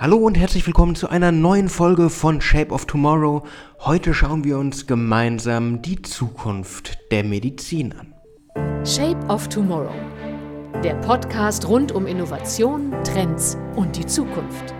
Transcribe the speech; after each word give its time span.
Hallo 0.00 0.16
und 0.16 0.38
herzlich 0.38 0.66
willkommen 0.66 0.94
zu 0.94 1.10
einer 1.10 1.30
neuen 1.30 1.68
Folge 1.68 2.08
von 2.08 2.40
Shape 2.40 2.72
of 2.72 2.86
Tomorrow. 2.86 3.42
Heute 3.80 4.14
schauen 4.14 4.44
wir 4.44 4.56
uns 4.56 4.86
gemeinsam 4.86 5.82
die 5.82 6.00
Zukunft 6.00 6.96
der 7.10 7.22
Medizin 7.22 7.92
an. 7.92 8.14
Shape 8.86 9.22
of 9.28 9.46
Tomorrow. 9.50 9.92
Der 10.82 10.94
Podcast 11.02 11.68
rund 11.68 11.92
um 11.92 12.06
Innovation, 12.06 12.94
Trends 13.04 13.58
und 13.76 13.94
die 13.94 14.06
Zukunft. 14.06 14.72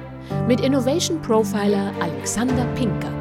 Mit 0.49 0.63
Innovation 0.63 1.21
Profiler 1.21 1.93
Alexander 2.01 2.65
Pinker. 2.75 3.20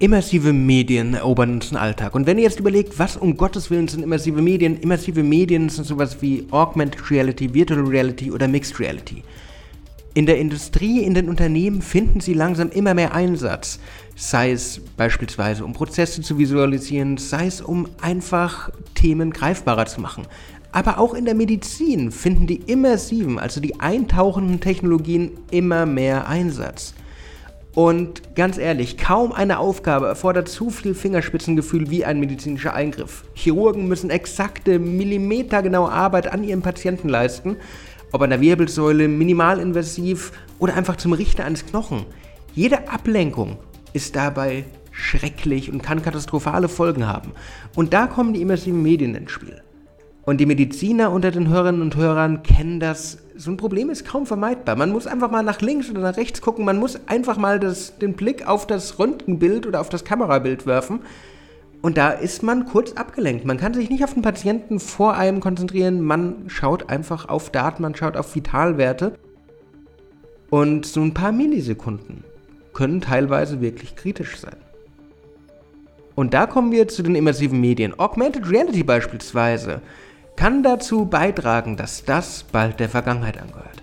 Immersive 0.00 0.52
Medien 0.52 1.14
erobern 1.14 1.52
unseren 1.52 1.76
Alltag. 1.76 2.16
Und 2.16 2.26
wenn 2.26 2.36
ihr 2.36 2.42
jetzt 2.42 2.58
überlegt, 2.58 2.98
was 2.98 3.16
um 3.16 3.36
Gottes 3.36 3.70
Willen 3.70 3.86
sind 3.86 4.02
immersive 4.02 4.42
Medien? 4.42 4.76
Immersive 4.80 5.22
Medien 5.22 5.68
sind 5.68 5.86
sowas 5.86 6.20
wie 6.20 6.46
Augmented 6.50 7.12
Reality, 7.12 7.54
Virtual 7.54 7.80
Reality 7.80 8.32
oder 8.32 8.48
Mixed 8.48 8.80
Reality. 8.80 9.22
In 10.12 10.26
der 10.26 10.38
Industrie, 10.38 11.04
in 11.04 11.14
den 11.14 11.28
Unternehmen 11.28 11.80
finden 11.80 12.18
sie 12.18 12.34
langsam 12.34 12.70
immer 12.70 12.94
mehr 12.94 13.14
Einsatz. 13.14 13.78
Sei 14.16 14.50
es 14.50 14.80
beispielsweise, 14.96 15.64
um 15.64 15.72
Prozesse 15.72 16.22
zu 16.22 16.38
visualisieren, 16.38 17.16
sei 17.16 17.46
es, 17.46 17.60
um 17.60 17.88
einfach 18.00 18.70
Themen 18.96 19.30
greifbarer 19.30 19.86
zu 19.86 20.00
machen. 20.00 20.26
Aber 20.72 20.98
auch 20.98 21.14
in 21.14 21.24
der 21.24 21.34
Medizin 21.34 22.10
finden 22.10 22.48
die 22.48 22.60
immersiven, 22.66 23.38
also 23.38 23.60
die 23.60 23.78
eintauchenden 23.78 24.58
Technologien 24.58 25.30
immer 25.52 25.86
mehr 25.86 26.26
Einsatz. 26.26 26.94
Und 27.74 28.36
ganz 28.36 28.56
ehrlich, 28.56 28.96
kaum 28.96 29.32
eine 29.32 29.58
Aufgabe 29.58 30.06
erfordert 30.06 30.48
zu 30.48 30.70
viel 30.70 30.94
Fingerspitzengefühl 30.94 31.90
wie 31.90 32.04
ein 32.04 32.20
medizinischer 32.20 32.72
Eingriff. 32.72 33.24
Chirurgen 33.34 33.88
müssen 33.88 34.10
exakte, 34.10 34.78
millimetergenaue 34.78 35.90
Arbeit 35.90 36.32
an 36.32 36.44
ihrem 36.44 36.62
Patienten 36.62 37.08
leisten, 37.08 37.56
ob 38.12 38.22
an 38.22 38.30
der 38.30 38.40
Wirbelsäule, 38.40 39.08
minimalinvasiv 39.08 40.30
oder 40.60 40.74
einfach 40.74 40.96
zum 40.96 41.14
Richter 41.14 41.44
eines 41.44 41.66
Knochen. 41.66 42.06
Jede 42.54 42.88
Ablenkung 42.88 43.56
ist 43.92 44.14
dabei 44.14 44.64
schrecklich 44.92 45.72
und 45.72 45.82
kann 45.82 46.00
katastrophale 46.00 46.68
Folgen 46.68 47.08
haben. 47.08 47.32
Und 47.74 47.92
da 47.92 48.06
kommen 48.06 48.32
die 48.32 48.42
immersiven 48.42 48.80
Medien 48.80 49.16
ins 49.16 49.32
Spiel. 49.32 49.62
Und 50.22 50.38
die 50.38 50.46
Mediziner 50.46 51.10
unter 51.10 51.32
den 51.32 51.48
Hörerinnen 51.48 51.82
und 51.82 51.96
Hörern 51.96 52.44
kennen 52.44 52.78
das. 52.78 53.18
So 53.36 53.50
ein 53.50 53.56
Problem 53.56 53.90
ist 53.90 54.04
kaum 54.04 54.26
vermeidbar. 54.26 54.76
Man 54.76 54.92
muss 54.92 55.08
einfach 55.08 55.28
mal 55.28 55.42
nach 55.42 55.60
links 55.60 55.90
oder 55.90 56.00
nach 56.00 56.16
rechts 56.16 56.40
gucken. 56.40 56.64
Man 56.64 56.78
muss 56.78 57.00
einfach 57.08 57.36
mal 57.36 57.58
das, 57.58 57.98
den 57.98 58.12
Blick 58.12 58.46
auf 58.46 58.64
das 58.64 58.98
Röntgenbild 59.00 59.66
oder 59.66 59.80
auf 59.80 59.88
das 59.88 60.04
Kamerabild 60.04 60.66
werfen. 60.66 61.00
Und 61.82 61.98
da 61.98 62.10
ist 62.10 62.44
man 62.44 62.64
kurz 62.64 62.92
abgelenkt. 62.92 63.44
Man 63.44 63.58
kann 63.58 63.74
sich 63.74 63.90
nicht 63.90 64.04
auf 64.04 64.14
den 64.14 64.22
Patienten 64.22 64.78
vor 64.78 65.14
einem 65.14 65.40
konzentrieren. 65.40 66.00
Man 66.00 66.44
schaut 66.46 66.88
einfach 66.88 67.28
auf 67.28 67.50
Daten, 67.50 67.82
man 67.82 67.96
schaut 67.96 68.16
auf 68.16 68.34
Vitalwerte. 68.36 69.18
Und 70.48 70.86
so 70.86 71.00
ein 71.00 71.12
paar 71.12 71.32
Millisekunden 71.32 72.22
können 72.72 73.00
teilweise 73.00 73.60
wirklich 73.60 73.96
kritisch 73.96 74.38
sein. 74.38 74.56
Und 76.14 76.34
da 76.34 76.46
kommen 76.46 76.70
wir 76.70 76.86
zu 76.86 77.02
den 77.02 77.16
immersiven 77.16 77.60
Medien. 77.60 77.98
Augmented 77.98 78.48
Reality 78.48 78.84
beispielsweise 78.84 79.82
kann 80.36 80.62
dazu 80.62 81.06
beitragen, 81.06 81.76
dass 81.76 82.04
das 82.04 82.44
bald 82.44 82.80
der 82.80 82.88
Vergangenheit 82.88 83.40
angehört. 83.40 83.82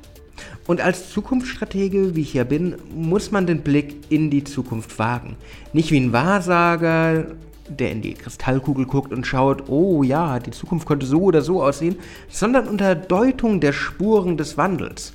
Und 0.68 0.80
als 0.80 1.10
Zukunftsstratege, 1.10 2.16
wie 2.16 2.22
ich 2.22 2.34
ja 2.34 2.44
bin, 2.44 2.76
muss 2.94 3.32
man 3.32 3.48
den 3.48 3.62
Blick 3.62 3.96
in 4.10 4.30
die 4.30 4.44
Zukunft 4.44 4.98
wagen. 5.00 5.36
Nicht 5.74 5.92
wie 5.92 6.00
ein 6.00 6.14
Wahrsager, 6.14 7.26
der 7.68 7.92
in 7.92 8.02
die 8.02 8.14
Kristallkugel 8.14 8.86
guckt 8.86 9.12
und 9.12 9.26
schaut, 9.26 9.70
oh 9.70 10.04
ja, 10.04 10.40
die 10.40 10.52
Zukunft 10.52 10.88
könnte 10.88 11.06
so 11.06 11.22
oder 11.22 11.42
so 11.42 11.64
aussehen, 11.64 11.96
sondern 12.30 12.68
unter 12.68 12.96
Deutung 12.96 13.60
der 13.60 13.74
Spuren 13.74 14.38
des 14.38 14.58
Wandels. 14.58 15.14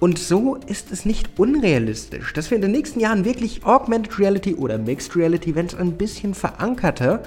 Und 0.00 0.18
so 0.18 0.56
ist 0.66 0.90
es 0.90 1.04
nicht 1.04 1.38
unrealistisch, 1.38 2.32
dass 2.32 2.50
wir 2.50 2.56
in 2.56 2.62
den 2.62 2.72
nächsten 2.72 2.98
Jahren 2.98 3.24
wirklich 3.24 3.64
Augmented 3.64 4.18
Reality 4.18 4.54
oder 4.54 4.76
Mixed 4.76 5.14
Reality, 5.14 5.54
wenn 5.54 5.66
es 5.66 5.76
ein 5.76 5.92
bisschen 5.92 6.34
verankerter 6.34 7.22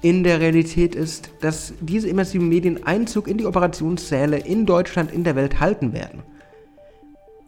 in 0.00 0.22
der 0.24 0.40
Realität 0.40 0.94
ist, 0.94 1.30
dass 1.40 1.74
diese 1.80 2.08
immersiven 2.08 2.48
Medien 2.48 2.84
Einzug 2.84 3.28
in 3.28 3.38
die 3.38 3.46
Operationssäle 3.46 4.38
in 4.38 4.66
Deutschland, 4.66 5.12
in 5.12 5.24
der 5.24 5.36
Welt 5.36 5.60
halten 5.60 5.92
werden. 5.92 6.22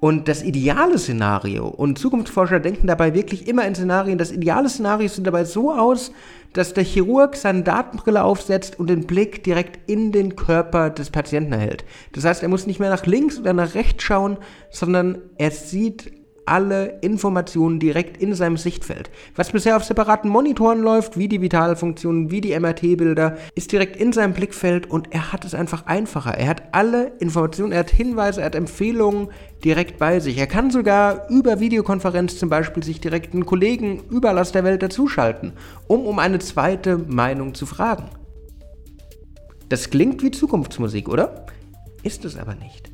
Und 0.00 0.28
das 0.28 0.42
ideale 0.42 0.98
Szenario, 0.98 1.68
und 1.68 1.98
Zukunftsforscher 1.98 2.58
denken 2.58 2.86
dabei 2.86 3.12
wirklich 3.12 3.46
immer 3.46 3.66
in 3.66 3.74
Szenarien, 3.74 4.16
das 4.16 4.32
ideale 4.32 4.70
Szenario 4.70 5.08
sieht 5.08 5.26
dabei 5.26 5.44
so 5.44 5.72
aus, 5.72 6.10
dass 6.54 6.72
der 6.72 6.84
Chirurg 6.84 7.36
seine 7.36 7.62
Datenbrille 7.62 8.24
aufsetzt 8.24 8.80
und 8.80 8.88
den 8.88 9.06
Blick 9.06 9.44
direkt 9.44 9.90
in 9.90 10.10
den 10.10 10.36
Körper 10.36 10.88
des 10.88 11.10
Patienten 11.10 11.52
erhält. 11.52 11.84
Das 12.12 12.24
heißt, 12.24 12.42
er 12.42 12.48
muss 12.48 12.66
nicht 12.66 12.80
mehr 12.80 12.88
nach 12.88 13.04
links 13.04 13.38
oder 13.38 13.52
nach 13.52 13.74
rechts 13.74 14.02
schauen, 14.02 14.38
sondern 14.70 15.18
er 15.36 15.50
sieht 15.50 16.19
alle 16.46 16.98
Informationen 17.00 17.78
direkt 17.78 18.16
in 18.16 18.34
seinem 18.34 18.56
Sichtfeld. 18.56 19.10
Was 19.36 19.50
bisher 19.50 19.76
auf 19.76 19.84
separaten 19.84 20.30
Monitoren 20.30 20.80
läuft, 20.80 21.16
wie 21.16 21.28
die 21.28 21.40
Vitalfunktionen, 21.40 22.30
wie 22.30 22.40
die 22.40 22.58
MRT-Bilder, 22.58 23.36
ist 23.54 23.72
direkt 23.72 23.96
in 23.96 24.12
seinem 24.12 24.32
Blickfeld 24.32 24.90
und 24.90 25.12
er 25.12 25.32
hat 25.32 25.44
es 25.44 25.54
einfach 25.54 25.86
einfacher. 25.86 26.36
Er 26.36 26.48
hat 26.48 26.62
alle 26.72 27.12
Informationen, 27.18 27.72
er 27.72 27.80
hat 27.80 27.90
Hinweise, 27.90 28.40
er 28.40 28.46
hat 28.46 28.54
Empfehlungen 28.54 29.28
direkt 29.64 29.98
bei 29.98 30.20
sich. 30.20 30.38
Er 30.38 30.46
kann 30.46 30.70
sogar 30.70 31.28
über 31.30 31.60
Videokonferenz 31.60 32.38
zum 32.38 32.48
Beispiel 32.48 32.82
sich 32.82 33.00
direkt 33.00 33.34
einen 33.34 33.46
Kollegen 33.46 34.02
überall 34.10 34.38
aus 34.38 34.52
der 34.52 34.64
Welt 34.64 34.82
dazuschalten, 34.82 35.52
um 35.86 36.06
um 36.06 36.18
eine 36.18 36.38
zweite 36.38 36.98
Meinung 36.98 37.54
zu 37.54 37.66
fragen. 37.66 38.10
Das 39.68 39.90
klingt 39.90 40.22
wie 40.22 40.32
Zukunftsmusik, 40.32 41.08
oder? 41.08 41.46
Ist 42.02 42.24
es 42.24 42.36
aber 42.36 42.54
nicht. 42.56 42.90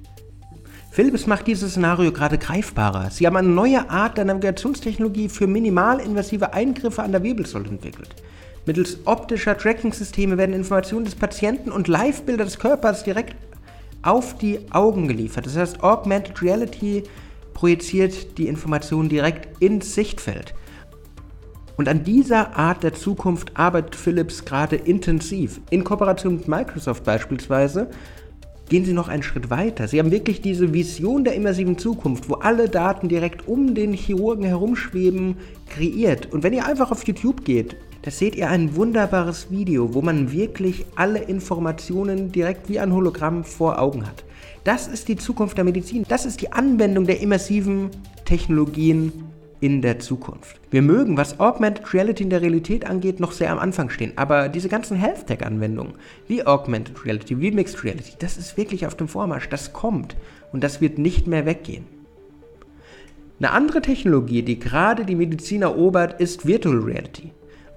Philips 0.96 1.26
macht 1.26 1.46
dieses 1.46 1.72
Szenario 1.72 2.10
gerade 2.10 2.38
greifbarer. 2.38 3.10
Sie 3.10 3.26
haben 3.26 3.36
eine 3.36 3.50
neue 3.50 3.90
Art 3.90 4.16
der 4.16 4.24
Navigationstechnologie 4.24 5.28
für 5.28 5.46
minimalinvasive 5.46 6.54
Eingriffe 6.54 7.02
an 7.02 7.12
der 7.12 7.22
Wirbelsäule 7.22 7.68
entwickelt. 7.68 8.08
Mittels 8.64 9.00
optischer 9.04 9.58
Tracking-Systeme 9.58 10.38
werden 10.38 10.54
Informationen 10.54 11.04
des 11.04 11.14
Patienten 11.14 11.70
und 11.70 11.86
Live-Bilder 11.86 12.46
des 12.46 12.58
Körpers 12.58 13.04
direkt 13.04 13.36
auf 14.00 14.38
die 14.38 14.72
Augen 14.72 15.06
geliefert. 15.06 15.44
Das 15.44 15.58
heißt, 15.58 15.82
Augmented 15.82 16.40
Reality 16.40 17.02
projiziert 17.52 18.38
die 18.38 18.48
Informationen 18.48 19.10
direkt 19.10 19.62
ins 19.62 19.94
Sichtfeld. 19.94 20.54
Und 21.76 21.90
an 21.90 22.04
dieser 22.04 22.56
Art 22.56 22.82
der 22.82 22.94
Zukunft 22.94 23.54
arbeitet 23.54 23.96
Philips 23.96 24.46
gerade 24.46 24.76
intensiv. 24.76 25.60
In 25.68 25.84
Kooperation 25.84 26.36
mit 26.36 26.48
Microsoft 26.48 27.04
beispielsweise 27.04 27.90
gehen 28.68 28.84
Sie 28.84 28.92
noch 28.92 29.08
einen 29.08 29.22
Schritt 29.22 29.50
weiter. 29.50 29.88
Sie 29.88 29.98
haben 29.98 30.10
wirklich 30.10 30.40
diese 30.40 30.72
Vision 30.72 31.24
der 31.24 31.34
immersiven 31.34 31.78
Zukunft, 31.78 32.28
wo 32.28 32.34
alle 32.34 32.68
Daten 32.68 33.08
direkt 33.08 33.46
um 33.48 33.74
den 33.74 33.92
Chirurgen 33.92 34.44
herumschweben, 34.44 35.36
kreiert. 35.68 36.32
Und 36.32 36.42
wenn 36.42 36.52
ihr 36.52 36.66
einfach 36.66 36.90
auf 36.90 37.06
YouTube 37.06 37.44
geht, 37.44 37.76
da 38.02 38.10
seht 38.10 38.36
ihr 38.36 38.48
ein 38.48 38.76
wunderbares 38.76 39.50
Video, 39.50 39.94
wo 39.94 40.02
man 40.02 40.32
wirklich 40.32 40.86
alle 40.94 41.18
Informationen 41.18 42.30
direkt 42.30 42.68
wie 42.68 42.78
ein 42.78 42.92
Hologramm 42.92 43.44
vor 43.44 43.80
Augen 43.80 44.06
hat. 44.06 44.24
Das 44.64 44.86
ist 44.88 45.08
die 45.08 45.16
Zukunft 45.16 45.56
der 45.56 45.64
Medizin. 45.64 46.04
Das 46.08 46.26
ist 46.26 46.40
die 46.40 46.52
Anwendung 46.52 47.06
der 47.06 47.20
immersiven 47.20 47.90
Technologien 48.24 49.12
in 49.60 49.82
der 49.82 49.98
Zukunft. 49.98 50.60
Wir 50.70 50.82
mögen, 50.82 51.16
was 51.16 51.40
Augmented 51.40 51.92
Reality 51.94 52.22
in 52.22 52.30
der 52.30 52.42
Realität 52.42 52.86
angeht, 52.86 53.20
noch 53.20 53.32
sehr 53.32 53.50
am 53.50 53.58
Anfang 53.58 53.90
stehen, 53.90 54.12
aber 54.16 54.48
diese 54.48 54.68
ganzen 54.68 54.96
Health 54.96 55.26
Tech 55.26 55.44
Anwendungen, 55.44 55.94
wie 56.26 56.46
Augmented 56.46 57.04
Reality, 57.04 57.40
wie 57.40 57.50
Mixed 57.50 57.84
Reality, 57.84 58.12
das 58.18 58.36
ist 58.36 58.56
wirklich 58.56 58.86
auf 58.86 58.94
dem 58.94 59.08
Vormarsch, 59.08 59.48
das 59.48 59.72
kommt 59.72 60.16
und 60.52 60.62
das 60.62 60.80
wird 60.80 60.98
nicht 60.98 61.26
mehr 61.26 61.46
weggehen. 61.46 61.84
Eine 63.38 63.50
andere 63.50 63.82
Technologie, 63.82 64.42
die 64.42 64.58
gerade 64.58 65.04
die 65.04 65.14
Medizin 65.14 65.62
erobert, 65.62 66.20
ist 66.20 66.46
Virtual 66.46 66.78
Reality. 66.78 67.32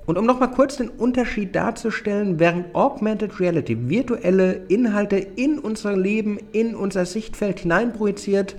Und 0.05 0.17
um 0.17 0.25
nochmal 0.25 0.51
kurz 0.51 0.77
den 0.77 0.89
Unterschied 0.89 1.53
darzustellen, 1.53 2.39
während 2.39 2.73
Augmented 2.73 3.39
Reality 3.39 3.89
virtuelle 3.89 4.53
Inhalte 4.69 5.17
in 5.17 5.59
unser 5.59 5.95
Leben, 5.95 6.39
in 6.51 6.75
unser 6.75 7.05
Sichtfeld 7.05 7.59
hineinprojiziert, 7.59 8.55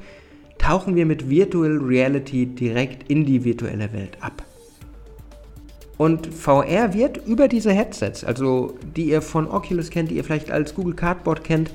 tauchen 0.60 0.94
wir 0.94 1.06
mit 1.06 1.28
Virtual 1.28 1.78
Reality 1.78 2.46
direkt 2.46 3.10
in 3.10 3.24
die 3.24 3.44
virtuelle 3.44 3.92
Welt 3.92 4.18
ab. 4.20 4.42
Und 5.96 6.28
VR 6.28 6.94
wird 6.94 7.26
über 7.26 7.48
diese 7.48 7.72
Headsets, 7.72 8.24
also 8.24 8.78
die 8.96 9.10
ihr 9.10 9.20
von 9.20 9.48
Oculus 9.48 9.90
kennt, 9.90 10.10
die 10.10 10.16
ihr 10.16 10.24
vielleicht 10.24 10.50
als 10.50 10.74
Google 10.74 10.94
Cardboard 10.94 11.44
kennt, 11.44 11.70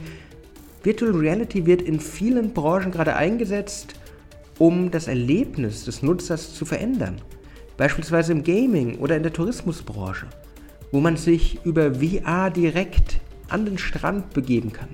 Virtual 0.83 1.11
Reality 1.11 1.65
wird 1.65 1.81
in 1.81 1.99
vielen 1.99 2.53
Branchen 2.53 2.91
gerade 2.91 3.15
eingesetzt, 3.15 3.95
um 4.59 4.91
das 4.91 5.07
Erlebnis 5.07 5.85
des 5.85 6.01
Nutzers 6.01 6.53
zu 6.53 6.65
verändern. 6.65 7.17
Beispielsweise 7.77 8.31
im 8.31 8.43
Gaming 8.43 8.99
oder 8.99 9.17
in 9.17 9.23
der 9.23 9.33
Tourismusbranche, 9.33 10.27
wo 10.91 10.99
man 10.99 11.17
sich 11.17 11.59
über 11.65 11.95
VR 11.95 12.49
direkt 12.49 13.19
an 13.49 13.65
den 13.65 13.77
Strand 13.77 14.33
begeben 14.33 14.71
kann, 14.71 14.89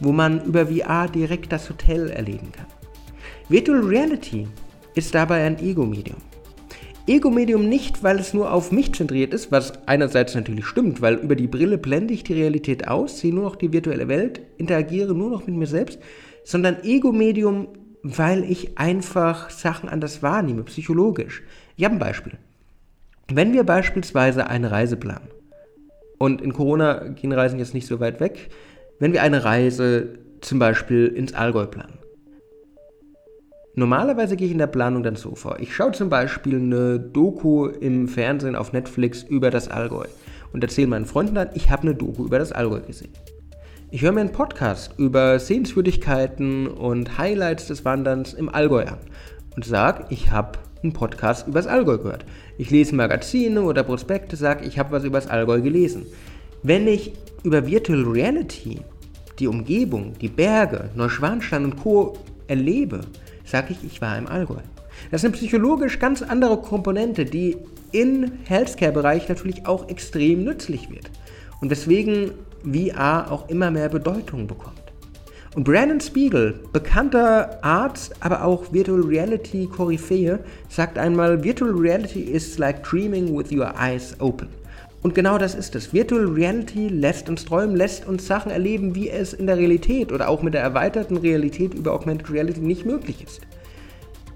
wo 0.00 0.12
man 0.12 0.44
über 0.44 0.66
VR 0.66 1.08
direkt 1.08 1.52
das 1.52 1.68
Hotel 1.68 2.10
erleben 2.10 2.52
kann. 2.52 2.66
Virtual 3.48 3.78
Reality 3.78 4.48
ist 4.96 5.14
dabei 5.14 5.44
ein 5.44 5.60
Ego-Medium. 5.60 6.16
Ego-Medium 7.06 7.68
nicht, 7.68 8.02
weil 8.02 8.18
es 8.18 8.34
nur 8.34 8.52
auf 8.52 8.72
mich 8.72 8.92
zentriert 8.92 9.32
ist, 9.32 9.52
was 9.52 9.86
einerseits 9.86 10.34
natürlich 10.34 10.66
stimmt, 10.66 11.00
weil 11.00 11.14
über 11.14 11.36
die 11.36 11.46
Brille 11.46 11.78
blende 11.78 12.12
ich 12.12 12.24
die 12.24 12.32
Realität 12.32 12.88
aus, 12.88 13.20
sehe 13.20 13.32
nur 13.32 13.44
noch 13.44 13.54
die 13.54 13.72
virtuelle 13.72 14.08
Welt, 14.08 14.40
interagiere 14.56 15.14
nur 15.14 15.30
noch 15.30 15.46
mit 15.46 15.54
mir 15.54 15.68
selbst, 15.68 16.00
sondern 16.42 16.82
Ego-Medium, 16.82 17.68
weil 18.02 18.42
ich 18.42 18.78
einfach 18.78 19.50
Sachen 19.50 19.88
anders 19.88 20.24
wahrnehme, 20.24 20.64
psychologisch. 20.64 21.44
Ich 21.76 21.84
habe 21.84 21.94
ein 21.94 22.00
Beispiel. 22.00 22.32
Wenn 23.28 23.52
wir 23.52 23.62
beispielsweise 23.62 24.48
eine 24.48 24.72
Reise 24.72 24.96
planen, 24.96 25.28
und 26.18 26.42
in 26.42 26.52
Corona 26.52 27.10
gehen 27.10 27.30
Reisen 27.30 27.60
jetzt 27.60 27.74
nicht 27.74 27.86
so 27.86 28.00
weit 28.00 28.18
weg, 28.18 28.48
wenn 28.98 29.12
wir 29.12 29.22
eine 29.22 29.44
Reise 29.44 30.18
zum 30.40 30.58
Beispiel 30.58 31.06
ins 31.06 31.32
Allgäu 31.32 31.66
planen, 31.66 31.98
Normalerweise 33.78 34.36
gehe 34.36 34.46
ich 34.46 34.52
in 34.52 34.58
der 34.58 34.68
Planung 34.68 35.02
dann 35.02 35.16
so 35.16 35.34
vor. 35.34 35.60
Ich 35.60 35.76
schaue 35.76 35.92
zum 35.92 36.08
Beispiel 36.08 36.56
eine 36.56 36.98
Doku 36.98 37.66
im 37.66 38.08
Fernsehen 38.08 38.56
auf 38.56 38.72
Netflix 38.72 39.22
über 39.22 39.50
das 39.50 39.68
Allgäu 39.68 40.06
und 40.54 40.64
erzähle 40.64 40.86
meinen 40.86 41.04
Freunden 41.04 41.34
dann, 41.34 41.50
ich 41.52 41.68
habe 41.68 41.82
eine 41.82 41.94
Doku 41.94 42.24
über 42.24 42.38
das 42.38 42.52
Allgäu 42.52 42.80
gesehen. 42.80 43.12
Ich 43.90 44.00
höre 44.00 44.12
mir 44.12 44.22
einen 44.22 44.32
Podcast 44.32 44.94
über 44.96 45.38
Sehenswürdigkeiten 45.38 46.68
und 46.68 47.18
Highlights 47.18 47.66
des 47.66 47.84
Wanderns 47.84 48.32
im 48.32 48.48
Allgäu 48.48 48.86
an 48.86 48.96
und 49.56 49.66
sage, 49.66 50.06
ich 50.08 50.30
habe 50.30 50.58
einen 50.82 50.94
Podcast 50.94 51.46
über 51.46 51.58
das 51.58 51.66
Allgäu 51.66 51.98
gehört. 51.98 52.24
Ich 52.56 52.70
lese 52.70 52.94
Magazine 52.94 53.60
oder 53.60 53.82
Prospekte, 53.82 54.36
sage, 54.36 54.64
ich 54.64 54.78
habe 54.78 54.92
was 54.92 55.04
über 55.04 55.20
das 55.20 55.28
Allgäu 55.28 55.60
gelesen. 55.60 56.06
Wenn 56.62 56.88
ich 56.88 57.12
über 57.42 57.66
Virtual 57.66 58.04
Reality 58.04 58.80
die 59.38 59.48
Umgebung, 59.48 60.14
die 60.18 60.28
Berge, 60.28 60.88
Neuschwanstein 60.94 61.66
und 61.66 61.76
Co. 61.76 62.14
erlebe, 62.48 63.02
sage 63.46 63.72
ich, 63.72 63.84
ich 63.84 64.00
war 64.02 64.18
im 64.18 64.26
Allgäu. 64.26 64.60
Das 65.10 65.22
ist 65.22 65.26
eine 65.26 65.34
psychologisch 65.34 65.98
ganz 65.98 66.22
andere 66.22 66.58
Komponente, 66.58 67.24
die 67.24 67.56
im 67.92 68.32
Healthcare-Bereich 68.44 69.28
natürlich 69.28 69.66
auch 69.66 69.88
extrem 69.88 70.44
nützlich 70.44 70.90
wird. 70.90 71.10
Und 71.60 71.70
weswegen 71.70 72.32
VR 72.64 73.30
auch 73.30 73.48
immer 73.48 73.70
mehr 73.70 73.88
Bedeutung 73.88 74.46
bekommt. 74.46 74.82
Und 75.54 75.64
Brandon 75.64 76.00
Spiegel, 76.00 76.60
bekannter 76.72 77.58
Arzt, 77.62 78.12
aber 78.20 78.44
auch 78.44 78.72
Virtual 78.74 79.00
Reality 79.00 79.66
Koryphäe, 79.66 80.38
sagt 80.68 80.98
einmal, 80.98 81.42
Virtual 81.42 81.70
Reality 81.70 82.20
is 82.20 82.58
like 82.58 82.82
dreaming 82.82 83.34
with 83.34 83.50
your 83.50 83.72
eyes 83.80 84.14
open. 84.20 84.48
Und 85.06 85.14
genau 85.14 85.38
das 85.38 85.54
ist 85.54 85.76
es. 85.76 85.92
Virtual 85.92 86.24
Reality 86.24 86.88
lässt 86.88 87.28
uns 87.28 87.44
träumen, 87.44 87.76
lässt 87.76 88.08
uns 88.08 88.26
Sachen 88.26 88.50
erleben, 88.50 88.96
wie 88.96 89.08
es 89.08 89.34
in 89.34 89.46
der 89.46 89.56
Realität 89.56 90.10
oder 90.10 90.28
auch 90.28 90.42
mit 90.42 90.52
der 90.52 90.62
erweiterten 90.62 91.16
Realität 91.16 91.74
über 91.74 91.92
Augmented 91.92 92.28
Reality 92.28 92.58
nicht 92.58 92.84
möglich 92.84 93.22
ist. 93.22 93.42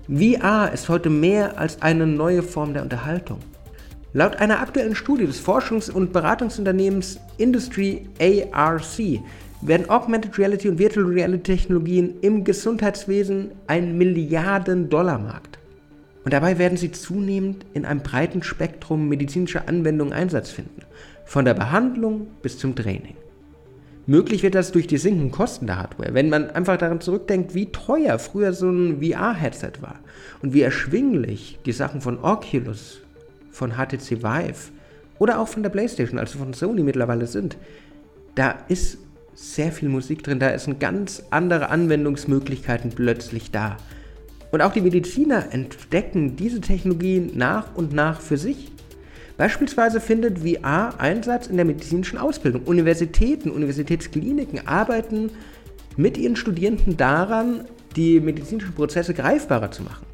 VR 0.08 0.70
ist 0.72 0.88
heute 0.88 1.11
mehr 1.11 1.58
als 1.58 1.82
eine 1.82 2.06
neue 2.06 2.44
Form 2.44 2.72
der 2.72 2.84
Unterhaltung. 2.84 3.40
Laut 4.12 4.37
einer 4.37 4.61
aktuellen 4.61 4.94
Studie 4.94 5.26
des 5.26 5.44
Forschungs- 5.44 5.90
und 5.90 6.12
Beratungsunternehmens 6.12 7.19
Industry 7.37 8.06
ARC 8.52 9.20
werden 9.62 9.90
Augmented 9.90 10.38
Reality 10.38 10.69
und 10.69 10.78
Virtual 10.78 11.05
Reality 11.06 11.43
Technologien 11.43 12.14
im 12.20 12.44
Gesundheitswesen 12.44 13.50
ein 13.67 13.99
Milliarden-Dollar-Markt. 13.99 15.50
Und 16.25 16.32
dabei 16.32 16.58
werden 16.58 16.76
sie 16.76 16.93
zunehmend 16.93 17.64
in 17.72 17.84
einem 17.84 18.02
breiten 18.02 18.43
Spektrum 18.43 19.08
medizinischer 19.08 19.69
Anwendungen 19.69 20.12
Einsatz 20.12 20.50
finden, 20.50 20.82
von 21.25 21.44
der 21.44 21.55
Behandlung 21.55 22.28
bis 22.43 22.58
zum 22.58 22.75
Training. 22.75 23.17
Möglich 24.06 24.43
wird 24.43 24.55
das 24.55 24.72
durch 24.72 24.87
die 24.87 24.99
sinkenden 24.99 25.31
Kosten 25.31 25.67
der 25.67 25.78
Hardware, 25.78 26.14
wenn 26.14 26.31
man 26.31 26.50
einfach 26.50 26.76
daran 26.76 27.00
zurückdenkt, 27.00 27.55
wie 27.55 27.67
teuer 27.67 28.19
früher 28.19 28.52
so 28.52 28.69
ein 28.69 29.00
VR-Headset 29.00 29.75
war 29.81 30.00
und 30.43 30.52
wie 30.52 30.62
erschwinglich 30.62 31.58
die 31.64 31.72
Sachen 31.72 32.00
von 32.00 32.19
Oculus, 32.19 33.00
von 33.50 33.72
HTC 33.72 34.22
Vive 34.22 34.72
oder 35.19 35.38
auch 35.38 35.49
von 35.49 35.62
der 35.62 35.70
PlayStation, 35.70 36.19
also 36.19 36.38
von 36.38 36.55
Sony 36.55 36.82
mittlerweile 36.82 37.26
sind. 37.26 37.56
Da 38.34 38.58
ist 38.69 38.99
sehr 39.34 39.70
viel 39.70 39.88
Musik 39.88 40.22
drin, 40.22 40.40
da 40.40 40.49
ein 40.49 40.78
ganz 40.78 41.22
andere 41.31 41.69
Anwendungsmöglichkeiten 41.70 42.90
plötzlich 42.90 43.50
da. 43.50 43.76
Und 44.50 44.62
auch 44.62 44.73
die 44.73 44.81
Mediziner 44.81 45.52
entdecken 45.52 46.37
diese 46.37 46.61
Technologien 46.61 47.32
nach 47.35 47.75
und 47.75 47.93
nach 47.93 48.20
für 48.20 48.37
sich. 48.37 48.73
Beispielsweise 49.37 50.00
findet 50.00 50.41
VR 50.41 50.99
Einsatz 50.99 51.47
in 51.47 51.56
der 51.56 51.64
medizinischen 51.64 52.19
Ausbildung. 52.19 52.64
Universitäten, 52.64 53.50
Universitätskliniken 53.50 54.67
arbeiten 54.67 55.31
mit 55.97 56.19
ihren 56.19 56.37
Studierenden 56.37 56.97
daran, 56.97 57.64
die 57.97 58.20
medizinischen 58.20 58.75
Prozesse 58.75 59.14
greifbarer 59.14 59.70
zu 59.70 59.82
machen. 59.82 60.05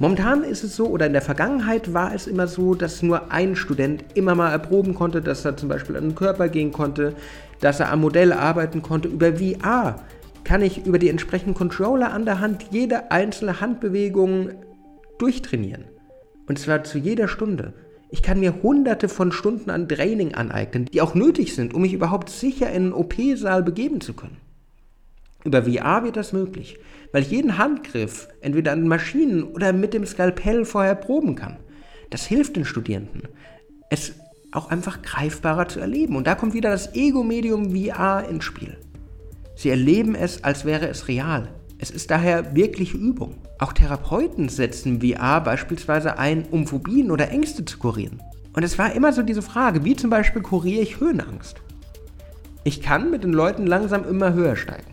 Momentan 0.00 0.42
ist 0.42 0.64
es 0.64 0.74
so, 0.74 0.88
oder 0.88 1.06
in 1.06 1.12
der 1.12 1.22
Vergangenheit 1.22 1.94
war 1.94 2.12
es 2.12 2.26
immer 2.26 2.48
so, 2.48 2.74
dass 2.74 3.02
nur 3.02 3.30
ein 3.30 3.54
Student 3.54 4.04
immer 4.14 4.34
mal 4.34 4.50
erproben 4.50 4.94
konnte, 4.94 5.22
dass 5.22 5.44
er 5.44 5.56
zum 5.56 5.68
Beispiel 5.68 5.96
an 5.96 6.08
den 6.08 6.14
Körper 6.16 6.48
gehen 6.48 6.72
konnte, 6.72 7.14
dass 7.60 7.78
er 7.78 7.92
am 7.92 8.00
Modell 8.00 8.32
arbeiten 8.32 8.82
konnte. 8.82 9.06
Über 9.06 9.36
VR 9.36 10.00
kann 10.44 10.62
ich 10.62 10.86
über 10.86 10.98
die 10.98 11.08
entsprechenden 11.08 11.54
Controller 11.54 12.12
an 12.12 12.24
der 12.24 12.40
Hand 12.40 12.66
jede 12.70 13.10
einzelne 13.10 13.60
Handbewegung 13.60 14.50
durchtrainieren. 15.18 15.84
Und 16.46 16.58
zwar 16.58 16.84
zu 16.84 16.98
jeder 16.98 17.28
Stunde. 17.28 17.72
Ich 18.10 18.22
kann 18.22 18.40
mir 18.40 18.62
hunderte 18.62 19.08
von 19.08 19.32
Stunden 19.32 19.70
an 19.70 19.88
Training 19.88 20.34
aneignen, 20.34 20.84
die 20.84 21.00
auch 21.00 21.14
nötig 21.14 21.54
sind, 21.54 21.74
um 21.74 21.82
mich 21.82 21.94
überhaupt 21.94 22.30
sicher 22.30 22.68
in 22.68 22.84
einen 22.84 22.92
OP-Saal 22.92 23.62
begeben 23.62 24.00
zu 24.00 24.12
können. 24.12 24.36
Über 25.44 25.64
VR 25.64 26.04
wird 26.04 26.16
das 26.16 26.32
möglich, 26.32 26.78
weil 27.12 27.22
ich 27.22 27.30
jeden 27.30 27.58
Handgriff 27.58 28.28
entweder 28.40 28.72
an 28.72 28.86
Maschinen 28.86 29.42
oder 29.42 29.72
mit 29.72 29.94
dem 29.94 30.06
Skalpell 30.06 30.64
vorher 30.64 30.94
proben 30.94 31.34
kann. 31.34 31.58
Das 32.10 32.24
hilft 32.24 32.56
den 32.56 32.64
Studierenden, 32.64 33.22
es 33.90 34.14
auch 34.52 34.70
einfach 34.70 35.02
greifbarer 35.02 35.68
zu 35.68 35.80
erleben. 35.80 36.16
Und 36.16 36.26
da 36.26 36.34
kommt 36.34 36.54
wieder 36.54 36.70
das 36.70 36.94
Ego-Medium 36.94 37.74
VR 37.74 38.28
ins 38.28 38.44
Spiel. 38.44 38.76
Sie 39.54 39.70
erleben 39.70 40.14
es, 40.14 40.42
als 40.44 40.64
wäre 40.64 40.88
es 40.88 41.08
real. 41.08 41.48
Es 41.78 41.90
ist 41.90 42.10
daher 42.10 42.54
wirkliche 42.54 42.96
Übung. 42.96 43.36
Auch 43.58 43.72
Therapeuten 43.72 44.48
setzen 44.48 45.00
VR 45.00 45.40
beispielsweise 45.40 46.18
ein, 46.18 46.44
um 46.50 46.66
Phobien 46.66 47.10
oder 47.10 47.30
Ängste 47.30 47.64
zu 47.64 47.78
kurieren. 47.78 48.22
Und 48.54 48.62
es 48.62 48.78
war 48.78 48.92
immer 48.92 49.12
so 49.12 49.22
diese 49.22 49.42
Frage, 49.42 49.84
wie 49.84 49.96
zum 49.96 50.10
Beispiel 50.10 50.42
kuriere 50.42 50.82
ich 50.82 51.00
Höhenangst? 51.00 51.56
Ich 52.62 52.80
kann 52.80 53.10
mit 53.10 53.24
den 53.24 53.32
Leuten 53.32 53.66
langsam 53.66 54.08
immer 54.08 54.32
höher 54.32 54.56
steigen. 54.56 54.92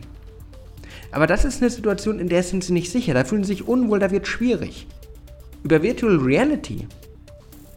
Aber 1.12 1.26
das 1.26 1.44
ist 1.44 1.62
eine 1.62 1.70
Situation, 1.70 2.18
in 2.18 2.28
der 2.28 2.42
sind 2.42 2.64
sie 2.64 2.72
nicht 2.72 2.90
sicher, 2.90 3.14
da 3.14 3.24
fühlen 3.24 3.44
sie 3.44 3.52
sich 3.52 3.68
unwohl, 3.68 3.98
da 3.98 4.10
wird 4.10 4.26
schwierig. 4.26 4.86
Über 5.62 5.82
Virtual 5.82 6.16
Reality 6.16 6.88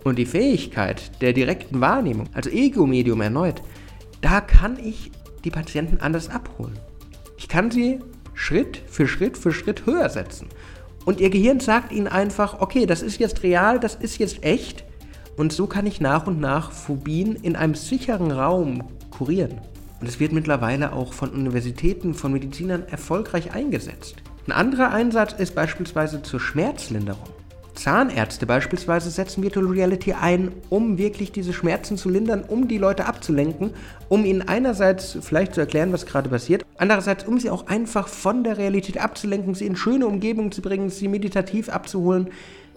und 0.04 0.18
die 0.18 0.26
Fähigkeit 0.26 1.22
der 1.22 1.34
direkten 1.34 1.82
Wahrnehmung, 1.82 2.28
also 2.34 2.50
Ego-Medium 2.50 3.22
erneut, 3.22 3.62
da 4.22 4.42
kann 4.42 4.80
ich 4.80 5.12
die 5.46 5.52
Patienten 5.52 6.00
anders 6.00 6.30
abholen. 6.30 6.78
Ich 7.38 7.48
kann 7.48 7.72
sie 7.72 8.00
Schritt 8.34 8.82
für 8.88 9.08
Schritt 9.08 9.38
für 9.38 9.54
Schritt 9.54 9.86
höher 9.86 10.10
setzen. 10.10 10.50
Und 11.06 11.22
ihr 11.22 11.30
Gehirn 11.30 11.60
sagt 11.60 11.92
ihnen 11.92 12.08
einfach, 12.08 12.60
okay, 12.60 12.86
das 12.86 13.02
ist 13.02 13.20
jetzt 13.20 13.44
real, 13.44 13.80
das 13.80 13.96
ist 13.96 14.18
jetzt 14.18 14.44
echt. 14.44 14.84
Und 15.38 15.54
so 15.54 15.68
kann 15.68 15.86
ich 15.86 16.02
nach 16.02 16.28
und 16.28 16.40
nach 16.40 16.72
Phobien 16.72 17.36
in 17.36 17.56
einem 17.56 17.76
sicheren 17.76 18.32
Raum 18.32 18.84
kurieren. 19.12 19.62
Und 20.02 20.08
es 20.08 20.20
wird 20.20 20.34
mittlerweile 20.34 20.94
auch 20.94 21.14
von 21.14 21.30
Universitäten, 21.30 22.14
von 22.14 22.34
Medizinern 22.34 22.84
erfolgreich 22.90 23.54
eingesetzt. 23.54 24.16
Ein 24.48 24.52
anderer 24.52 24.92
Einsatz 24.92 25.34
ist 25.34 25.56
beispielsweise 25.56 26.22
zur 26.22 26.40
Schmerzlinderung. 26.40 27.35
Zahnärzte 27.76 28.46
beispielsweise 28.46 29.10
setzen 29.10 29.44
Virtual 29.44 29.68
Reality 29.68 30.14
ein, 30.14 30.52
um 30.70 30.98
wirklich 30.98 31.32
diese 31.32 31.54
Schmerzen 31.54 31.98
zu 31.98 32.10
lindern, 32.10 32.44
um 32.44 32.68
die 32.68 32.78
Leute 32.78 33.06
abzulenken, 33.06 33.72
um 34.10 34.26
ihnen 34.26 34.42
einerseits 34.42 35.18
vielleicht 35.22 35.54
zu 35.54 35.62
erklären, 35.62 35.94
was 35.94 36.06
gerade 36.06 36.30
passiert, 36.30 36.66
andererseits 36.78 37.26
um 37.26 37.40
sie 37.40 37.50
auch 37.50 37.68
einfach 37.68 38.08
von 38.08 38.44
der 38.44 38.58
Realität 38.58 38.98
abzulenken, 38.98 39.54
sie 39.54 39.66
in 39.66 39.76
schöne 39.76 40.08
Umgebungen 40.08 40.52
zu 40.52 40.62
bringen, 40.62 40.90
sie 40.90 41.08
meditativ 41.08 41.70
abzuholen, 41.70 42.30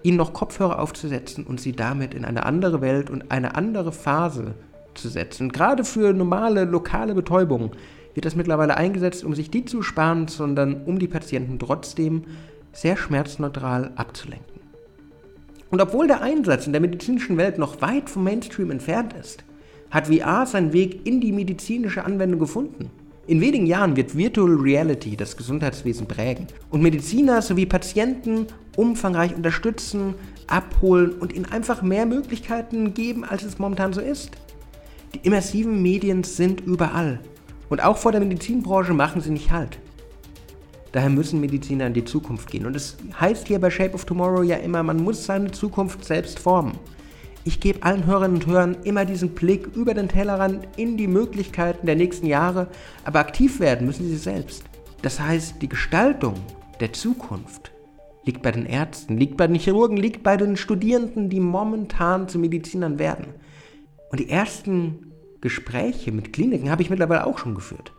ihnen 0.02 0.16
noch 0.16 0.32
Kopfhörer 0.32 0.78
aufzusetzen 0.78 1.46
und 1.46 1.60
sie 1.60 1.72
damit 1.72 2.14
in 2.14 2.24
eine 2.24 2.44
andere 2.44 2.80
Welt 2.80 3.10
und 3.10 3.30
eine 3.30 3.54
andere 3.54 3.92
Phase 3.92 4.54
zu 4.94 5.08
setzen. 5.08 5.50
Gerade 5.50 5.84
für 5.84 6.12
normale 6.12 6.64
lokale 6.64 7.14
Betäubung 7.14 7.72
wird 8.14 8.26
das 8.26 8.36
mittlerweile 8.36 8.76
eingesetzt, 8.76 9.24
um 9.24 9.34
sich 9.34 9.50
die 9.50 9.64
zu 9.64 9.82
sparen, 9.82 10.28
sondern 10.28 10.82
um 10.84 10.98
die 10.98 11.08
Patienten 11.08 11.58
trotzdem 11.58 12.24
sehr 12.72 12.96
schmerzneutral 12.96 13.92
abzulenken. 13.96 14.57
Und 15.70 15.80
obwohl 15.80 16.06
der 16.06 16.22
Einsatz 16.22 16.66
in 16.66 16.72
der 16.72 16.80
medizinischen 16.80 17.36
Welt 17.36 17.58
noch 17.58 17.80
weit 17.82 18.08
vom 18.08 18.24
Mainstream 18.24 18.70
entfernt 18.70 19.12
ist, 19.12 19.44
hat 19.90 20.06
VR 20.08 20.46
seinen 20.46 20.72
Weg 20.72 21.06
in 21.06 21.20
die 21.20 21.32
medizinische 21.32 22.04
Anwendung 22.04 22.40
gefunden. 22.40 22.90
In 23.26 23.42
wenigen 23.42 23.66
Jahren 23.66 23.94
wird 23.96 24.16
Virtual 24.16 24.54
Reality 24.54 25.14
das 25.14 25.36
Gesundheitswesen 25.36 26.06
prägen 26.06 26.46
und 26.70 26.80
Mediziner 26.80 27.42
sowie 27.42 27.66
Patienten 27.66 28.46
umfangreich 28.76 29.34
unterstützen, 29.34 30.14
abholen 30.46 31.12
und 31.12 31.34
ihnen 31.34 31.44
einfach 31.44 31.82
mehr 31.82 32.06
Möglichkeiten 32.06 32.94
geben, 32.94 33.24
als 33.24 33.42
es 33.42 33.58
momentan 33.58 33.92
so 33.92 34.00
ist. 34.00 34.30
Die 35.14 35.26
immersiven 35.26 35.82
Medien 35.82 36.24
sind 36.24 36.62
überall 36.62 37.20
und 37.68 37.84
auch 37.84 37.98
vor 37.98 38.12
der 38.12 38.22
Medizinbranche 38.22 38.94
machen 38.94 39.20
sie 39.20 39.30
nicht 39.30 39.50
Halt. 39.50 39.78
Daher 40.92 41.10
müssen 41.10 41.40
Mediziner 41.40 41.86
in 41.86 41.94
die 41.94 42.04
Zukunft 42.04 42.50
gehen. 42.50 42.66
Und 42.66 42.74
es 42.74 42.96
heißt 43.20 43.48
hier 43.48 43.60
bei 43.60 43.70
Shape 43.70 43.94
of 43.94 44.04
Tomorrow 44.04 44.42
ja 44.42 44.56
immer, 44.56 44.82
man 44.82 45.02
muss 45.02 45.24
seine 45.24 45.50
Zukunft 45.50 46.04
selbst 46.04 46.38
formen. 46.38 46.78
Ich 47.44 47.60
gebe 47.60 47.82
allen 47.82 48.06
Hörerinnen 48.06 48.36
und 48.36 48.46
Hörern 48.46 48.76
immer 48.84 49.04
diesen 49.04 49.30
Blick 49.30 49.68
über 49.74 49.94
den 49.94 50.08
Tellerrand 50.08 50.68
in 50.76 50.96
die 50.96 51.06
Möglichkeiten 51.06 51.86
der 51.86 51.96
nächsten 51.96 52.26
Jahre, 52.26 52.68
aber 53.04 53.20
aktiv 53.20 53.60
werden 53.60 53.86
müssen 53.86 54.08
sie 54.08 54.16
selbst. 54.16 54.64
Das 55.02 55.20
heißt, 55.20 55.62
die 55.62 55.68
Gestaltung 55.68 56.34
der 56.80 56.92
Zukunft 56.92 57.72
liegt 58.24 58.42
bei 58.42 58.50
den 58.50 58.66
Ärzten, 58.66 59.16
liegt 59.16 59.36
bei 59.36 59.46
den 59.46 59.56
Chirurgen, 59.56 59.96
liegt 59.96 60.22
bei 60.22 60.36
den 60.36 60.56
Studierenden, 60.56 61.30
die 61.30 61.40
momentan 61.40 62.28
zu 62.28 62.38
Medizinern 62.38 62.98
werden. 62.98 63.28
Und 64.10 64.20
die 64.20 64.28
ersten 64.28 65.12
Gespräche 65.40 66.12
mit 66.12 66.32
Kliniken 66.32 66.70
habe 66.70 66.82
ich 66.82 66.90
mittlerweile 66.90 67.26
auch 67.26 67.38
schon 67.38 67.54
geführt. 67.54 67.92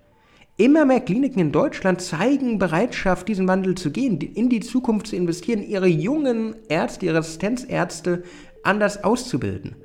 Immer 0.59 0.83
mehr 0.83 0.99
Kliniken 0.99 1.39
in 1.39 1.51
Deutschland 1.53 2.01
zeigen 2.01 2.59
Bereitschaft, 2.59 3.29
diesen 3.29 3.47
Wandel 3.47 3.75
zu 3.75 3.91
gehen, 3.91 4.19
in 4.19 4.49
die 4.49 4.59
Zukunft 4.59 5.07
zu 5.07 5.15
investieren, 5.15 5.63
ihre 5.63 5.87
jungen 5.87 6.53
Ärzte, 6.67 7.05
ihre 7.05 7.19
Assistenzärzte 7.19 8.23
anders 8.61 9.05
auszubilden. 9.05 9.77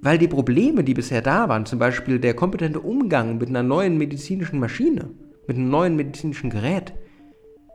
Weil 0.00 0.18
die 0.18 0.28
Probleme, 0.28 0.84
die 0.84 0.94
bisher 0.94 1.22
da 1.22 1.48
waren, 1.48 1.66
zum 1.66 1.80
Beispiel 1.80 2.20
der 2.20 2.34
kompetente 2.34 2.78
Umgang 2.78 3.38
mit 3.38 3.48
einer 3.48 3.64
neuen 3.64 3.98
medizinischen 3.98 4.60
Maschine, 4.60 5.10
mit 5.48 5.56
einem 5.56 5.70
neuen 5.70 5.96
medizinischen 5.96 6.50
Gerät, 6.50 6.92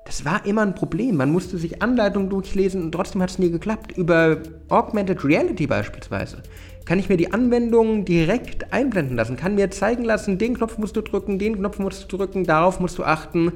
das 0.07 0.23
war 0.23 0.45
immer 0.45 0.61
ein 0.61 0.73
Problem. 0.73 1.17
Man 1.17 1.31
musste 1.31 1.57
sich 1.57 1.81
Anleitungen 1.81 2.29
durchlesen 2.29 2.81
und 2.81 2.93
trotzdem 2.93 3.21
hat 3.21 3.29
es 3.29 3.39
nie 3.39 3.51
geklappt. 3.51 3.97
Über 3.97 4.37
Augmented 4.69 5.23
Reality 5.25 5.67
beispielsweise 5.67 6.41
kann 6.85 6.97
ich 6.97 7.09
mir 7.09 7.17
die 7.17 7.33
Anwendung 7.33 8.05
direkt 8.05 8.71
einblenden 8.71 9.17
lassen, 9.17 9.35
kann 9.35 9.55
mir 9.55 9.69
zeigen 9.69 10.05
lassen, 10.05 10.37
den 10.37 10.55
Knopf 10.55 10.77
musst 10.77 10.95
du 10.95 11.01
drücken, 11.01 11.37
den 11.37 11.57
Knopf 11.57 11.77
musst 11.79 12.09
du 12.09 12.15
drücken, 12.15 12.45
darauf 12.45 12.79
musst 12.79 12.97
du 12.97 13.03
achten. 13.03 13.51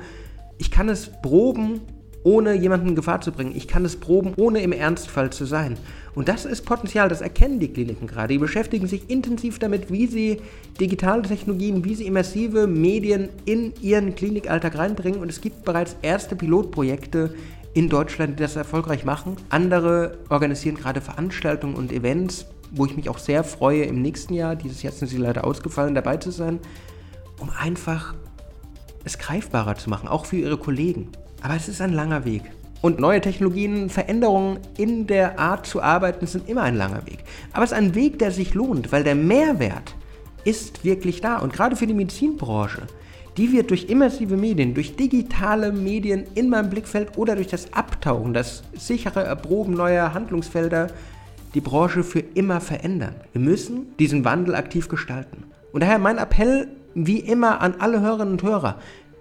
Ich 0.58 0.70
kann 0.70 0.89
es 0.89 1.10
proben 1.22 1.79
ohne 2.24 2.54
jemanden 2.54 2.90
in 2.90 2.96
Gefahr 2.96 3.22
zu 3.22 3.32
bringen. 3.32 3.54
Ich 3.56 3.68
kann 3.68 3.86
es 3.86 3.96
proben, 3.96 4.34
ohne 4.38 4.62
im 4.62 4.72
Ernstfall 4.72 5.32
zu 5.32 5.46
sein. 5.46 5.78
Und 6.13 6.28
das 6.28 6.46
ist 6.46 6.66
Potenzial, 6.66 7.10
das 7.10 7.22
erkennen 7.22 7.60
die 7.60 7.70
Kliniken 7.70 8.08
gerade. 8.08 8.34
Die 8.34 8.38
beschäftigen 8.38 8.88
sich 8.88 9.10
intensiv 9.10 9.60
damit, 9.60 9.92
wie 9.92 10.08
sie 10.08 10.42
digitale 10.80 11.22
Technologien, 11.24 11.84
wie 11.86 11.96
sie 11.96 12.06
immersive 12.06 12.68
Medien 12.68 13.30
in 13.46 13.74
ihren 13.82 14.16
Klinikalltag 14.16 14.78
reinbringen. 14.78 15.22
Und 15.22 15.30
es 15.30 15.42
gibt 15.42 15.63
bereits 15.63 15.96
erste 16.01 16.36
Pilotprojekte 16.36 17.34
in 17.74 17.90
Deutschland, 17.90 18.38
die 18.38 18.44
das 18.44 18.56
erfolgreich 18.56 19.06
machen. 19.06 19.38
Andere 19.50 20.18
organisieren 20.30 20.75
gerade 20.75 21.01
Veranstaltungen 21.01 21.75
und 21.75 21.92
Events, 21.92 22.46
wo 22.72 22.86
ich 22.86 22.96
mich 22.96 23.10
auch 23.10 23.18
sehr 23.18 23.44
freue, 23.44 23.84
im 23.84 24.01
nächsten 24.01 24.34
Jahr, 24.34 24.56
dieses 24.56 24.84
Jahr 24.84 24.94
sind 24.94 25.08
sie 25.08 25.18
leider 25.18 25.46
ausgefallen, 25.46 25.96
dabei 25.96 26.18
zu 26.18 26.32
sein, 26.32 26.60
um 27.40 27.50
einfach 27.50 28.13
es 29.04 29.18
greifbarer 29.18 29.75
zu 29.75 29.90
machen, 29.90 30.08
auch 30.08 30.25
für 30.25 30.38
ihre 30.38 30.58
Kollegen. 30.58 31.10
Aber 31.41 31.55
es 31.55 31.67
ist 31.67 31.81
ein 31.81 31.93
langer 31.93 32.25
Weg. 32.25 32.43
Und 32.81 33.00
neue 33.00 33.21
Technologien, 33.21 33.89
Veränderungen 33.89 34.60
in 34.77 35.05
der 35.05 35.39
Art 35.39 35.67
zu 35.67 35.81
arbeiten 35.81 36.25
sind 36.25 36.50
immer 36.50 36.63
ein 36.63 36.75
langer 36.75 37.05
Weg. 37.05 37.19
Aber 37.53 37.63
es 37.63 37.71
ist 37.71 37.77
ein 37.77 37.93
Weg, 37.93 38.17
der 38.19 38.31
sich 38.31 38.53
lohnt, 38.53 38.91
weil 38.91 39.03
der 39.03 39.15
Mehrwert 39.15 39.95
ist 40.43 40.83
wirklich 40.83 41.21
da. 41.21 41.38
Und 41.38 41.53
gerade 41.53 41.75
für 41.75 41.86
die 41.86 41.93
Medizinbranche, 41.93 42.81
die 43.38 43.51
wird 43.51 43.69
durch 43.69 43.86
immersive 43.86 44.36
Medien, 44.36 44.74
durch 44.74 44.95
digitale 44.95 45.71
Medien 45.71 46.25
in 46.33 46.50
meinem 46.50 46.69
Blickfeld 46.69 47.17
oder 47.17 47.36
durch 47.36 47.48
das 47.48 47.71
Abtauchen, 47.74 48.33
das 48.33 48.63
sichere 48.74 49.24
Erproben 49.24 49.74
neuer 49.74 50.13
Handlungsfelder 50.13 50.88
die 51.53 51.62
Branche 51.62 52.03
für 52.03 52.19
immer 52.19 52.62
verändern. 52.62 53.15
Wir 53.33 53.41
müssen 53.41 53.95
diesen 53.98 54.25
Wandel 54.25 54.55
aktiv 54.55 54.88
gestalten. 54.89 55.43
Und 55.71 55.81
daher 55.81 56.00
mein 56.00 56.17
Appell 56.17 56.67
wie 56.93 57.19
immer 57.19 57.62
an 57.62 57.75
alle 57.79 58.01
Hörerinnen 58.01 58.33
und 58.33 58.43
Hörer, 58.43 58.79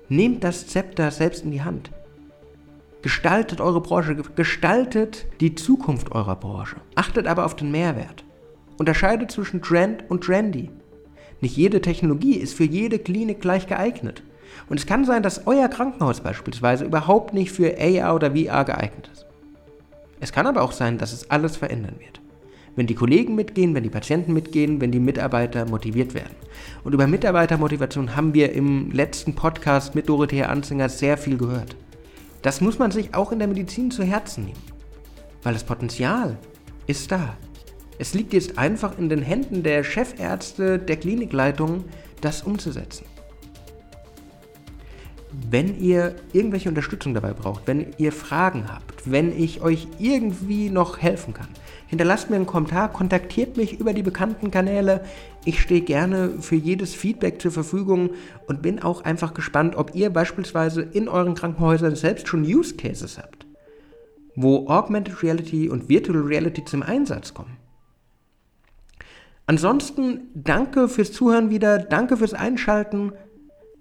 nehmt 0.09 0.43
das 0.45 0.67
Zepter 0.67 1.11
selbst 1.11 1.45
in 1.45 1.53
die 1.53 1.63
Hand. 1.63 1.91
Gestaltet 3.03 3.63
eure 3.63 3.81
Branche, 3.81 4.15
gestaltet 4.37 5.27
die 5.41 5.55
Zukunft 5.55 6.13
eurer 6.13 6.37
Branche. 6.37 6.77
Achtet 6.97 7.27
aber 7.27 7.47
auf 7.47 7.57
den 7.57 7.71
Mehrwert. 7.71 8.25
Unterscheidet 8.77 9.31
zwischen 9.31 9.63
Trend 9.63 10.05
und 10.11 10.25
Trendy. 10.25 10.71
Nicht 11.41 11.57
jede 11.57 11.81
Technologie 11.81 12.35
ist 12.35 12.55
für 12.55 12.65
jede 12.65 12.99
Klinik 12.99 13.41
gleich 13.41 13.67
geeignet. 13.67 14.23
Und 14.69 14.79
es 14.79 14.87
kann 14.87 15.07
sein, 15.07 15.23
dass 15.23 15.47
euer 15.47 15.69
Krankenhaus 15.69 16.21
beispielsweise 16.21 16.85
überhaupt 16.85 17.33
nicht 17.33 17.53
für 17.53 17.77
AR 17.81 18.15
oder 18.15 18.33
VR 18.33 18.65
geeignet 18.65 19.09
ist. 19.13 19.27
Es 20.21 20.33
kann 20.33 20.47
aber 20.47 20.61
auch 20.61 20.73
sein, 20.73 20.99
dass 20.99 21.15
es 21.15 21.31
alles 21.31 21.57
verändern 21.57 21.97
wird. 21.99 22.21
Wenn 22.77 22.87
die 22.87 22.95
Kollegen 22.95 23.35
mitgehen, 23.35 23.75
wenn 23.75 23.83
die 23.83 23.91
Patienten 23.91 24.35
mitgehen, 24.35 24.81
wenn 24.83 24.93
die 24.93 25.01
Mitarbeiter 25.01 25.65
motiviert 25.65 26.13
werden. 26.13 26.37
Und 26.85 26.93
über 26.93 27.07
Mitarbeitermotivation 27.07 28.15
haben 28.15 28.35
wir 28.35 28.53
im 28.53 28.91
letzten 28.91 29.35
Podcast 29.35 29.95
mit 29.95 30.09
Dorothea 30.09 30.49
Anzinger 30.49 30.91
sehr 30.91 31.17
viel 31.17 31.39
gehört. 31.39 31.75
Das 32.43 32.61
muss 32.61 32.79
man 32.79 32.91
sich 32.91 33.15
auch 33.15 33.33
in 33.33 33.39
der 33.39 33.49
Medizin 33.49 33.91
zu 33.91 34.03
Herzen 34.03 34.47
nehmen. 34.47 34.63
Weil 35.43 35.55
das 35.55 35.65
Potenzial 35.65 36.39
ist 36.87 37.11
da. 37.13 37.37
Es 37.99 38.15
liegt 38.15 38.33
jetzt 38.33 38.57
einfach 38.57 38.99
in 38.99 39.09
den 39.09 39.23
Händen 39.23 39.63
der 39.63 39.85
Chefärzte, 39.85 40.79
der 40.79 40.97
Klinikleitung, 40.97 41.85
das 42.21 42.43
umzusetzen. 42.43 43.05
Wenn 45.33 45.81
ihr 45.81 46.17
irgendwelche 46.33 46.69
Unterstützung 46.69 47.15
dabei 47.15 47.33
braucht, 47.33 47.67
wenn 47.67 47.95
ihr 47.99 48.11
Fragen 48.11 48.73
habt, 48.73 49.11
wenn 49.11 49.37
ich 49.37 49.63
euch 49.63 49.87
irgendwie 49.99 50.71
noch 50.71 50.99
helfen 50.99 51.35
kann, 51.35 51.49
hinterlasst 51.87 52.31
mir 52.31 52.37
einen 52.37 52.47
Kommentar, 52.47 52.93
kontaktiert 52.93 53.57
mich 53.57 53.79
über 53.79 53.93
die 53.93 54.03
bekannten 54.03 54.51
Kanäle. 54.51 55.05
Ich 55.45 55.61
stehe 55.61 55.83
gerne 55.83 56.35
für 56.41 56.57
jedes 56.57 56.95
Feedback 56.95 57.41
zur 57.41 57.53
Verfügung 57.53 58.11
und 58.49 58.63
bin 58.63 58.83
auch 58.83 59.05
einfach 59.05 59.33
gespannt, 59.33 59.77
ob 59.77 59.95
ihr 59.95 60.11
beispielsweise 60.11 60.83
in 60.83 61.09
euren 61.09 61.35
Krankenhäusern 61.35 61.95
selbst 61.95 62.27
schon 62.27 62.43
Use 62.43 62.75
Cases 62.75 63.17
habt, 63.19 63.47
wo 64.35 64.67
Augmented 64.69 65.23
Reality 65.23 65.69
und 65.69 65.89
Virtual 65.89 66.19
Reality 66.19 66.65
zum 66.65 66.83
Einsatz 66.83 67.35
kommen. 67.35 67.57
Ansonsten 69.47 70.29
danke 70.35 70.89
fürs 70.89 71.13
Zuhören 71.13 71.51
wieder, 71.51 71.79
danke 71.79 72.17
fürs 72.17 72.35
Einschalten. 72.35 73.13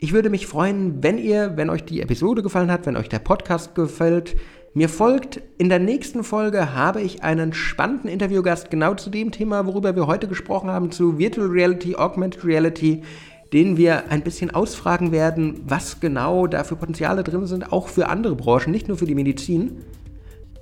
Ich 0.01 0.13
würde 0.13 0.29
mich 0.29 0.47
freuen, 0.47 1.03
wenn 1.03 1.17
ihr, 1.17 1.57
wenn 1.57 1.69
euch 1.69 1.83
die 1.83 1.99
Episode 1.99 2.41
gefallen 2.41 2.71
hat, 2.71 2.85
wenn 2.85 2.95
euch 2.95 3.09
der 3.09 3.19
Podcast 3.19 3.75
gefällt, 3.75 4.37
mir 4.73 4.87
folgt. 4.87 5.41
In 5.57 5.67
der 5.67 5.79
nächsten 5.79 6.23
Folge 6.23 6.73
habe 6.73 7.01
ich 7.01 7.21
einen 7.21 7.51
spannenden 7.51 8.09
Interviewgast 8.09 8.71
genau 8.71 8.93
zu 8.93 9.09
dem 9.09 9.31
Thema, 9.31 9.65
worüber 9.65 9.97
wir 9.97 10.07
heute 10.07 10.29
gesprochen 10.29 10.69
haben, 10.69 10.91
zu 10.91 11.17
Virtual 11.17 11.47
Reality, 11.47 11.97
Augmented 11.97 12.45
Reality, 12.45 13.03
den 13.51 13.75
wir 13.75 14.09
ein 14.09 14.23
bisschen 14.23 14.51
ausfragen 14.51 15.11
werden, 15.11 15.59
was 15.65 15.99
genau 15.99 16.47
da 16.47 16.63
für 16.63 16.77
Potenziale 16.77 17.23
drin 17.23 17.45
sind, 17.45 17.73
auch 17.73 17.89
für 17.89 18.07
andere 18.07 18.35
Branchen, 18.37 18.71
nicht 18.71 18.87
nur 18.87 18.97
für 18.97 19.05
die 19.05 19.15
Medizin. 19.15 19.83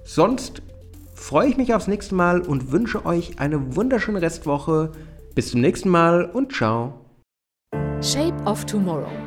Sonst 0.03 0.63
freue 1.13 1.49
ich 1.49 1.57
mich 1.57 1.75
aufs 1.75 1.87
nächste 1.87 2.15
Mal 2.15 2.41
und 2.41 2.71
wünsche 2.71 3.05
euch 3.05 3.39
eine 3.39 3.75
wunderschöne 3.75 4.19
Restwoche. 4.19 4.93
Bis 5.35 5.51
zum 5.51 5.61
nächsten 5.61 5.89
Mal 5.89 6.25
und 6.25 6.53
ciao. 6.53 7.01
Shape 8.01 8.35
of 8.45 8.65
Tomorrow. 8.65 9.26